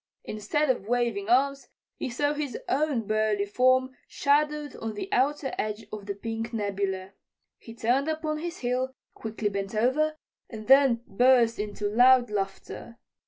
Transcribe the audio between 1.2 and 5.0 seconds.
arms, he saw his own burly form shadowed on